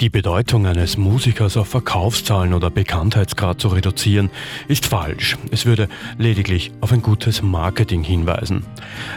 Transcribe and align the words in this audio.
Die 0.00 0.10
Bedeutung 0.10 0.66
eines 0.66 0.98
Musikers 0.98 1.56
auf 1.56 1.68
Verkaufszahlen 1.68 2.52
oder 2.52 2.68
Bekanntheitsgrad 2.68 3.58
zu 3.58 3.68
reduzieren, 3.68 4.28
ist 4.68 4.84
falsch. 4.84 5.38
Es 5.50 5.64
würde 5.64 5.88
lediglich 6.18 6.70
auf 6.82 6.92
ein 6.92 7.00
gutes 7.00 7.40
Marketing 7.40 8.02
hinweisen. 8.02 8.66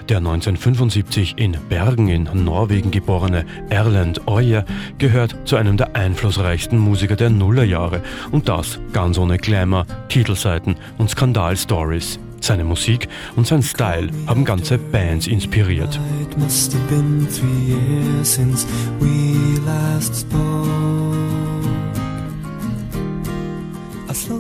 Der 0.08 0.20
1975 0.20 1.34
in 1.38 1.58
Bergen 1.68 2.08
in 2.08 2.30
Norwegen 2.46 2.92
geborene 2.92 3.46
Erland 3.70 4.22
Øye 4.30 4.64
gehört 5.00 5.36
zu 5.44 5.58
einem 5.58 5.76
der 5.76 5.98
einflussreichsten 5.98 6.80
Musiker 6.80 7.18
der 7.18 7.30
Nullerjahre 7.30 8.02
und 8.32 8.48
das 8.48 8.80
ganz 8.94 9.18
ohne 9.18 9.38
Glamour, 9.38 9.86
Titelseiten 10.08 10.78
und 10.98 11.10
Skandalstories. 11.10 12.20
Seine 12.42 12.64
Musik 12.64 13.08
und 13.36 13.48
sein 13.48 13.64
Style 13.64 14.10
haben 14.28 14.46
ganze 14.46 14.78
Bands 14.78 15.28
inspiriert. 15.28 16.00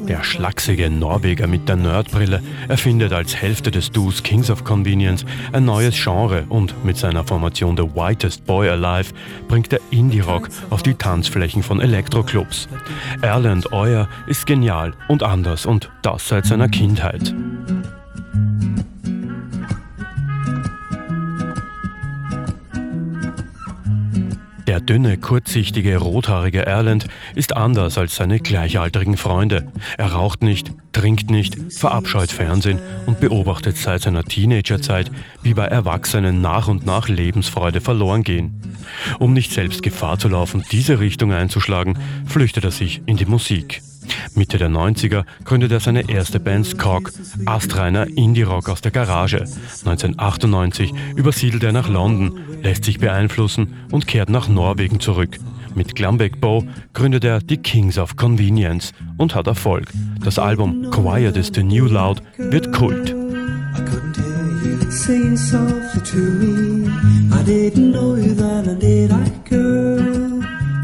Der 0.07 0.23
schlachsige 0.23 0.89
Norweger 0.89 1.47
mit 1.47 1.69
der 1.69 1.75
Nerdbrille 1.75 2.41
erfindet 2.67 3.13
als 3.13 3.35
Hälfte 3.35 3.71
des 3.71 3.91
Duos 3.91 4.23
Kings 4.23 4.49
of 4.49 4.63
Convenience 4.63 5.25
ein 5.51 5.65
neues 5.65 5.95
Genre 5.95 6.45
und 6.49 6.83
mit 6.83 6.97
seiner 6.97 7.23
Formation 7.23 7.77
The 7.77 7.83
Whitest 7.83 8.45
Boy 8.45 8.69
Alive 8.69 9.13
bringt 9.47 9.71
er 9.71 9.79
Indie-Rock 9.91 10.49
auf 10.69 10.83
die 10.83 10.95
Tanzflächen 10.95 11.63
von 11.63 11.79
Elektroclubs. 11.79 12.67
Erland 13.21 13.71
Euer 13.71 14.07
ist 14.27 14.45
genial 14.45 14.93
und 15.07 15.23
anders 15.23 15.65
und 15.65 15.91
das 16.01 16.27
seit 16.27 16.45
seiner 16.45 16.69
Kindheit. 16.69 17.33
Der 24.69 24.79
dünne, 24.79 25.17
kurzsichtige, 25.17 25.97
rothaarige 25.97 26.63
Erland 26.63 27.07
ist 27.33 27.57
anders 27.57 27.97
als 27.97 28.17
seine 28.17 28.39
gleichaltrigen 28.39 29.17
Freunde. 29.17 29.71
Er 29.97 30.11
raucht 30.11 30.43
nicht, 30.43 30.71
trinkt 30.91 31.31
nicht, 31.31 31.57
verabscheut 31.73 32.31
Fernsehen 32.31 32.77
und 33.07 33.19
beobachtet 33.19 33.77
seit 33.77 34.03
seiner 34.03 34.23
Teenagerzeit, 34.23 35.09
wie 35.41 35.55
bei 35.55 35.65
Erwachsenen 35.65 36.41
nach 36.41 36.67
und 36.67 36.85
nach 36.85 37.07
Lebensfreude 37.09 37.81
verloren 37.81 38.23
gehen. 38.23 38.61
Um 39.17 39.33
nicht 39.33 39.53
selbst 39.53 39.81
Gefahr 39.81 40.19
zu 40.19 40.27
laufen, 40.27 40.63
diese 40.71 40.99
Richtung 40.99 41.33
einzuschlagen, 41.33 41.97
flüchtet 42.27 42.63
er 42.63 42.69
sich 42.69 43.01
in 43.07 43.17
die 43.17 43.25
Musik. 43.25 43.81
Mitte 44.35 44.57
der 44.57 44.69
90er 44.69 45.23
gründet 45.43 45.71
er 45.71 45.79
seine 45.79 46.09
erste 46.09 46.39
Band 46.39 46.65
Skog, 46.65 47.11
astreiner 47.45 48.07
Indie-Rock 48.07 48.69
aus 48.69 48.81
der 48.81 48.91
Garage. 48.91 49.41
1998 49.85 50.93
übersiedelt 51.15 51.63
er 51.63 51.71
nach 51.71 51.89
London, 51.89 52.39
lässt 52.61 52.85
sich 52.85 52.99
beeinflussen 52.99 53.73
und 53.91 54.07
kehrt 54.07 54.29
nach 54.29 54.47
Norwegen 54.47 54.99
zurück. 54.99 55.37
Mit 55.75 55.95
Glambek 55.95 56.41
Bow 56.41 56.65
gründet 56.93 57.23
er 57.23 57.39
die 57.39 57.57
Kings 57.57 57.97
of 57.97 58.15
Convenience 58.15 58.91
und 59.17 59.35
hat 59.35 59.47
Erfolg. 59.47 59.91
Das 60.23 60.39
Album 60.39 60.89
Quiet 60.91 61.37
is 61.37 61.51
the 61.53 61.63
New 61.63 61.85
Loud 61.85 62.21
wird 62.37 62.73
Kult. 62.73 63.15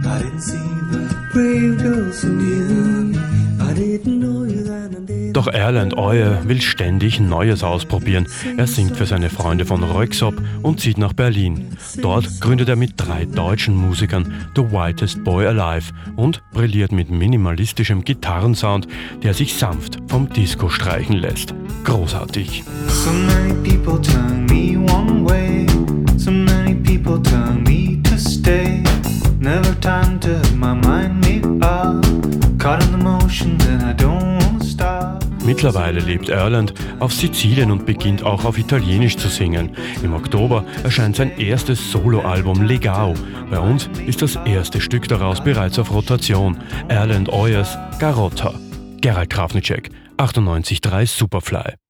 I 0.08 0.20
didn't 0.20 0.40
see 0.40 0.65
Doch 5.36 5.48
Erland 5.48 5.98
Euer 5.98 6.48
will 6.48 6.62
ständig 6.62 7.20
Neues 7.20 7.62
ausprobieren. 7.62 8.26
Er 8.56 8.68
singt 8.68 8.96
für 8.96 9.06
seine 9.06 9.30
Freunde 9.30 9.66
von 9.66 9.84
Röksop 9.84 10.34
und 10.62 10.80
zieht 10.80 10.98
nach 10.98 11.12
Berlin. 11.12 11.76
Dort 12.02 12.40
gründet 12.40 12.70
er 12.70 12.78
mit 12.78 12.94
drei 12.96 13.26
deutschen 13.26 13.76
Musikern 13.76 14.48
The 14.56 14.62
Whitest 14.62 15.26
Boy 15.26 15.46
Alive 15.48 15.92
und 16.16 16.42
brilliert 16.54 16.94
mit 16.94 17.12
minimalistischem 17.12 18.06
Gitarrensound, 18.06 18.88
der 19.24 19.34
sich 19.34 19.56
sanft 19.56 19.98
vom 20.08 20.30
Disco 20.30 20.70
streichen 20.70 21.18
lässt. 21.18 21.54
Großartig. 21.84 22.64
So 22.88 23.12
many 23.12 23.54
people 23.56 24.02
turn 24.02 24.46
me 24.46 24.78
one 24.78 25.26
way. 25.30 25.66
So 26.18 26.32
many 26.32 26.76
people 26.76 27.22
turn 27.22 27.62
me 27.64 28.02
to 28.04 28.18
stay. 28.18 28.82
Never 29.42 29.78
time 29.82 30.18
to 30.22 30.40
my 30.56 30.74
mind 30.74 31.26
me 31.26 31.42
up. 31.60 32.06
Caught 32.58 32.84
in 32.86 32.92
the 32.92 33.04
motion, 33.04 33.58
then 33.58 33.82
I 33.82 33.92
don't 33.92 34.35
Mittlerweile 35.46 36.00
lebt 36.00 36.30
Erland 36.30 36.74
auf 37.00 37.14
Sizilien 37.14 37.72
und 37.72 37.86
beginnt 37.86 38.24
auch 38.24 38.46
auf 38.46 38.58
Italienisch 38.58 39.16
zu 39.18 39.28
singen. 39.28 39.70
Im 40.04 40.14
Oktober 40.14 40.66
erscheint 40.84 41.16
sein 41.16 41.38
erstes 41.38 41.92
Soloalbum 41.92 42.64
Legao. 42.64 43.14
Bei 43.52 43.60
uns 43.60 43.90
ist 44.08 44.22
das 44.22 44.38
erste 44.46 44.82
Stück 44.82 45.08
daraus 45.08 45.44
bereits 45.44 45.78
auf 45.78 45.92
Rotation. 45.92 46.58
Erland 46.88 47.30
Oyers 47.30 47.78
Garotta. 48.00 48.56
Gerald 49.02 49.30
Krafnicek, 49.30 49.92
98.3 50.18 51.06
Superfly. 51.06 51.85